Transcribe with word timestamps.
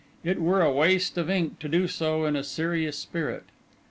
It 0.23 0.41
were 0.41 0.63
a 0.63 0.71
waste 0.73 1.15
of 1.19 1.29
ink 1.29 1.59
to 1.59 1.69
do 1.69 1.87
so 1.87 2.25
in 2.25 2.35
a 2.35 2.43
serious 2.43 2.97
spirit. 2.97 3.43